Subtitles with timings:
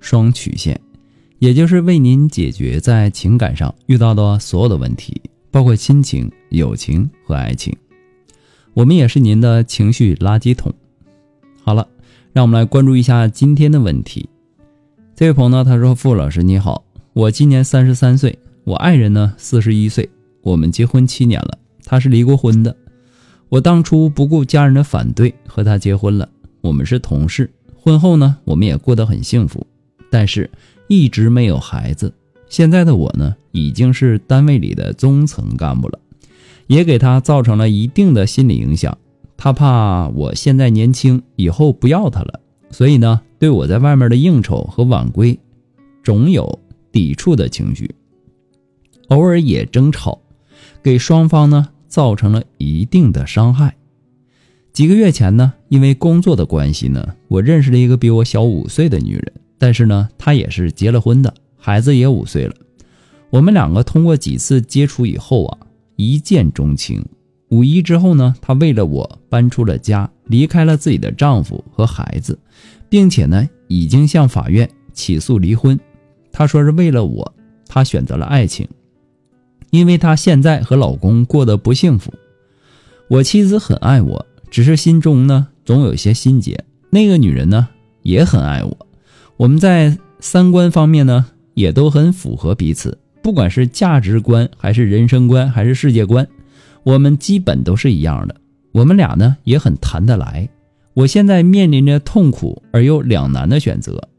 [0.00, 0.80] 双曲线，
[1.38, 7.76] 也就是为您解决在情感上遇到的所有的问题，包括亲情、友情和爱情。
[8.74, 10.72] 我们也是您的情绪垃圾桶。
[11.62, 11.86] 好了，
[12.32, 14.28] 让我们来关注一下今天的问题。
[15.14, 20.08] 这位朋友呢，他说：“傅老师你好，我今年三十三岁，我爱人呢四十一岁，
[20.40, 22.74] 我们结婚七年了，他是离过婚的。
[23.48, 26.28] 我当初不顾家人的反对和他结婚了，
[26.60, 29.66] 我们是同事，婚后呢，我们也过得很幸福。”
[30.10, 30.50] 但是，
[30.88, 32.12] 一直没有孩子。
[32.48, 35.98] 现在的我呢，已经是单位里的中层干部了，
[36.66, 38.98] 也给他造成了一定的心理影响。
[39.36, 42.40] 他怕我现在年轻，以后不要他了，
[42.70, 45.38] 所以呢，对我在外面的应酬和晚归，
[46.02, 46.58] 总有
[46.90, 47.94] 抵触的情绪，
[49.08, 50.20] 偶尔也争吵，
[50.82, 53.76] 给双方呢造成了一定的伤害。
[54.72, 59.32] 几个月前呢，因为工作的关系呢，我认识了一个比我小五岁的女人。
[59.60, 62.54] 但是呢，他也是结了婚的，孩子也五岁了。
[63.28, 65.58] 我们两个通过几次接触以后啊，
[65.96, 67.04] 一见钟情。
[67.50, 72.38] 五一之后呢，她为了我搬出了家，离开了自己的丈夫和孩子，
[72.88, 75.78] 并且呢，已经向法院起诉离婚。
[76.32, 77.34] 她说是为了我，
[77.66, 78.66] 她选择了爱情，
[79.70, 82.14] 因为她现在和老公过得不幸福。
[83.08, 86.64] 我妻子很爱我，只是心中呢总有些心结。
[86.88, 87.68] 那个女人呢
[88.02, 88.86] 也很爱我。
[89.40, 91.24] 我们在三观方面呢，
[91.54, 96.28] 也都很符合彼此，不管是价值观，还是人生观，还是世界观，
[96.82, 98.36] 我们基本都是一样的。
[98.72, 100.46] 我们俩呢也很谈得来。
[100.92, 104.10] 我现在面临着痛苦而又两难的选择。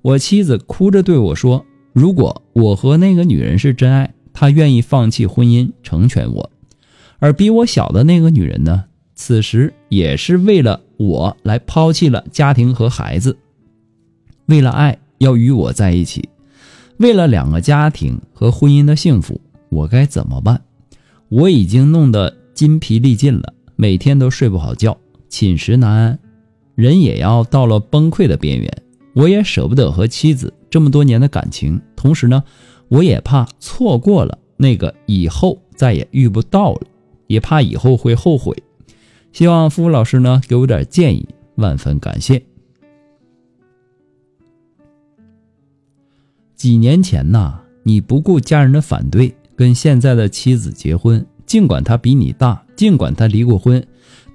[0.00, 6.50] 我妻子哭着对我说：“如果我和那个女人是真爱，她愿意放弃婚姻成全我；
[7.18, 8.84] 而比我小的那个女人呢，
[9.16, 13.36] 此时也是为了我来抛弃了家庭和孩子。”
[14.48, 16.26] 为了爱要与我在一起，
[16.96, 19.38] 为了两个家庭和婚姻的幸福，
[19.68, 20.62] 我该怎么办？
[21.28, 24.96] 我已经弄得筋疲力尽了，每天都睡不好觉，
[25.28, 26.18] 寝食难安，
[26.74, 28.82] 人也要到了崩溃的边缘。
[29.14, 32.42] 我也舍不得和妻子这么多年的感情，同时呢，
[32.88, 36.80] 我也怕错过了那个以后再也遇不到了，
[37.26, 38.56] 也怕以后会后悔。
[39.30, 42.42] 希望付老师呢给我点建议，万分感谢。
[46.58, 51.24] 几年前呐，你不顾家人的反对，跟现在的妻子结婚。
[51.46, 53.86] 尽管他比你大，尽管他离过婚，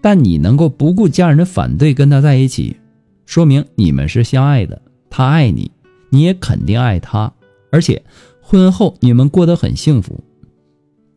[0.02, 2.78] 但你能够不顾家人的反对跟他在一起，
[3.26, 4.82] 说明你们是相爱的。
[5.10, 5.70] 他爱你，
[6.10, 7.34] 你也肯定爱他，
[7.70, 8.02] 而且
[8.42, 10.24] 婚后你们过得很幸福。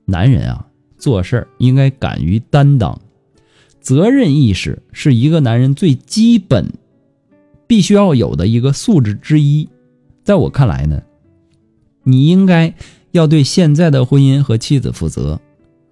[0.06, 0.66] 男人啊，
[0.98, 3.00] 做事儿应该敢于担当，
[3.80, 6.72] 责任意识是一个男人最基本
[7.68, 9.68] 必须要有的一个素质之一。
[10.26, 11.00] 在我看来呢，
[12.02, 12.74] 你应该
[13.12, 15.40] 要对现在的婚姻和妻子负责。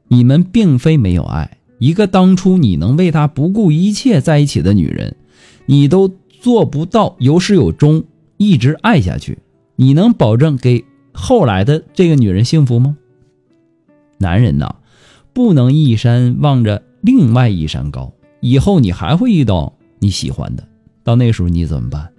[0.09, 5.15] 你们并非没有爱，一个当初你能为她不顾一切在一起的女人，
[5.67, 8.03] 你都做不到有始有终，
[8.37, 9.39] 一直爱下去。
[9.77, 12.97] 你能保证给后来的这个女人幸福吗？
[14.19, 14.75] 男人呐，
[15.33, 18.13] 不能一山望着另外一山高。
[18.41, 20.67] 以后你还会遇到你喜欢的，
[21.05, 22.11] 到那时候你怎么办？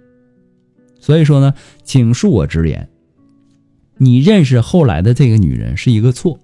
[1.06, 2.88] 所以说呢，请恕我直言，
[3.96, 6.40] 你认识后来的这个女人是一个错。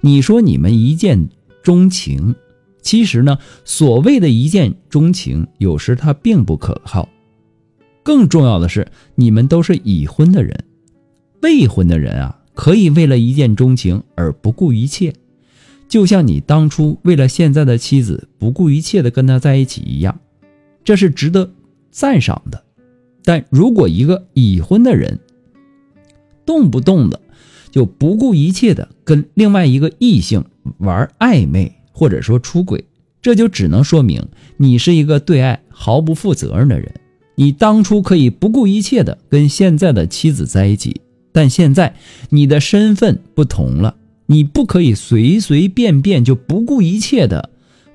[0.00, 1.28] 你说你们一见
[1.62, 2.34] 钟情，
[2.82, 7.08] 其实呢，所谓的一见钟情，有时它并不可靠。
[8.02, 10.64] 更重要的是，你们都是已婚的人，
[11.42, 15.14] 未婚的人啊，可以为了一见钟情而不顾一切，
[15.86, 20.18] 就像你当初为了现在的妻子不顾一切的跟他在一起一样，
[20.82, 21.52] 这是值得
[21.92, 22.65] 赞赏的。
[23.26, 25.18] 但如果一个已婚的人，
[26.44, 27.20] 动不动的
[27.72, 30.44] 就不顾一切的跟另外一个异性
[30.78, 32.84] 玩暧昧，或者说出轨，
[33.20, 34.24] 这就只能说明
[34.58, 36.88] 你是一个对爱毫不负责任的人。
[37.34, 41.00] 你当初可以不顾一切的跟现在的妻子在一起，
[41.32, 41.96] 但现在
[42.30, 43.96] 你的身份不同了，
[44.26, 47.50] 你不可以随随便便就不顾一切的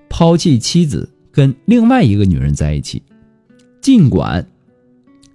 [0.09, 3.01] 抛弃妻子跟另外一个女人在一起，
[3.81, 4.45] 尽管。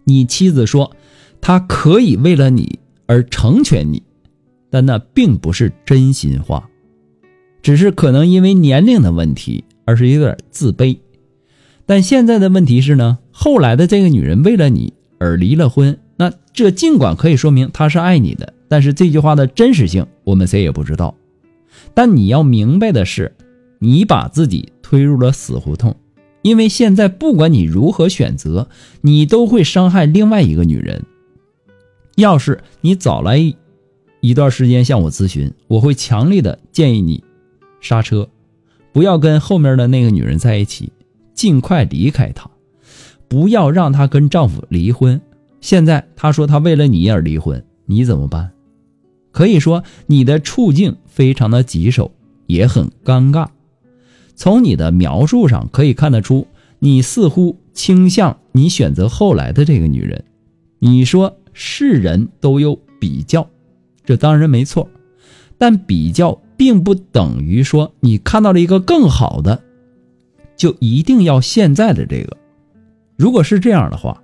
[0.08, 0.96] 你妻子说，
[1.40, 4.02] 她可以为了你而成全你，
[4.70, 6.70] 但那并不是真心话，
[7.60, 10.96] 只是可能因为年龄的问题，而是有点自卑。
[11.84, 21.14] 但现在的问题是呢，后来的这个女人为了你而离了婚，那这尽管可以说明她是爱你的，但是这句话的真实性我们谁也不知道。
[21.94, 23.34] 但你要明白的是，
[23.80, 25.96] 你把自己推入了死胡同，
[26.46, 28.68] 因为现在不管你如何选择，
[29.00, 31.04] 你都会伤害另外一个女人。
[32.14, 33.52] 要是你早来
[34.20, 37.24] 一段时间向我咨询，我会强烈的建议你
[37.80, 38.28] 刹车，
[38.92, 40.92] 不要跟后面的那个女人在一起。
[41.34, 42.48] 尽快离开他，
[43.26, 45.20] 不要让他跟丈夫离婚。
[45.60, 48.52] 现在他说他为了你而离婚，你怎么办？
[49.32, 52.12] 可以说你的处境非常的棘手，
[52.46, 53.48] 也很尴尬。
[54.36, 56.46] 从你的描述上可以看得出，
[56.78, 60.24] 你似乎倾向你选择后来的这个女人。
[60.78, 63.48] 你说世人都有比较，
[64.04, 64.88] 这当然没错，
[65.58, 69.62] 但比较并不等于说你看到了一个更好的。
[70.54, 72.36] 就一定要现在的这个，
[73.16, 74.22] 如果是这样的话，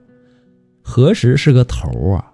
[0.82, 2.32] 何时是个头啊？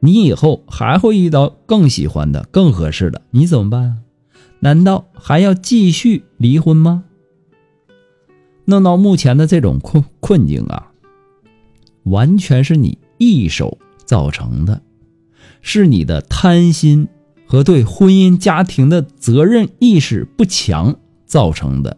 [0.00, 4.02] 你以后还会遇到更喜欢的、更合适的，你怎么办？
[4.58, 7.04] 难道还要继续离婚吗？
[8.66, 10.90] 弄到目前的这种困困境啊，
[12.02, 14.82] 完全是你一手造成的，
[15.62, 17.08] 是你的贪心
[17.46, 21.96] 和对婚姻家庭的责任意识不强造成的。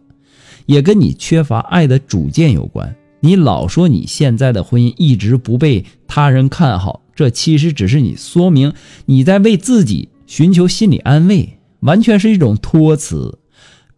[0.65, 2.95] 也跟你缺乏爱的主见有关。
[3.21, 8.73] 你老说你现在的婚姻一直不被他人看好，这其实只是你说明
[9.07, 13.39] 你在为自己寻求心理安慰，完全是一种托词。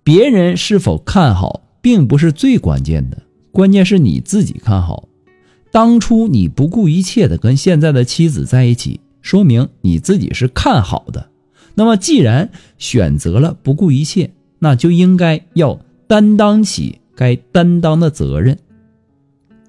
[0.03, 5.09] 别人是否看好，并不是最关键的，关键是你自己看好。
[5.71, 11.29] 当初你不顾一切的跟现在的妻子在一起，说明你自己是看好的。
[11.75, 15.79] 那么既然选择了不顾一切，那就应该要。
[16.11, 18.59] 担当起该担当的责任。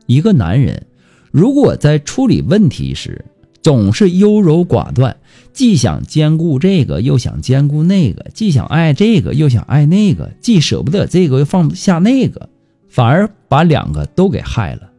[0.06, 0.86] 一个男人
[1.30, 3.24] 如果在处理问题时
[3.62, 5.16] 总是优柔寡断，
[5.52, 12.48] 既想兼顾这个又想兼顾那个，既想爱这个又想爱那个，既舍不得这个又放不下那个，
[12.88, 14.90] 反而把两个都给害了。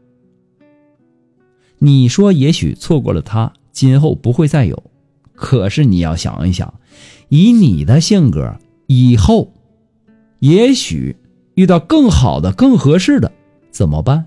[1.79, 4.83] 你说也许错过了他，今后不会再有，
[5.33, 6.73] 可是你要想一想，
[7.29, 8.57] 以你的性格，
[8.87, 9.51] 以后
[10.39, 11.17] 也许。
[11.55, 13.31] 遇到更好的、更合适的
[13.69, 14.25] 怎么办？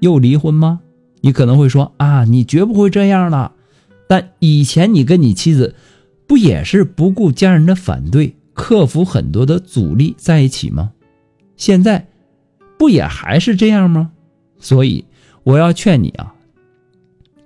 [0.00, 0.80] 又离婚吗？
[1.22, 3.52] 你可能会说啊，你绝不会这样的。
[4.08, 5.76] 但以前你跟你妻子
[6.26, 10.92] 不也是不顾家人的反对，克服很多的阻力在一起吗？
[11.56, 12.08] 现在
[12.78, 14.10] 不也还是这样吗？
[14.58, 15.04] 所以
[15.44, 16.34] 我要劝你啊，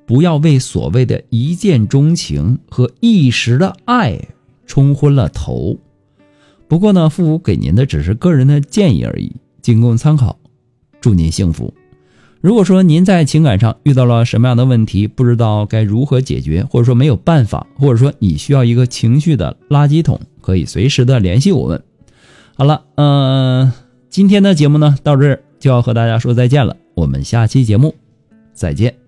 [0.06, 4.28] 不要为所谓的一见钟情和一时的爱
[4.66, 5.78] 冲昏了头。
[6.68, 10.38] 不过呢，父母给您的只是个人的建议而已，仅供参考。
[11.00, 11.74] 祝您幸福。
[12.42, 21.80] 如果说您在情感上遇到了什么样的问题，不知道该如何解决，或者说没有办法，或者说你需要一个情绪的垃圾桶，可以随时的联系我们。
[22.56, 23.72] 好了，嗯，
[24.10, 27.94] 今天的节目呢到这儿就要和大家说再见了，我们下期节目
[28.52, 29.01] 再见。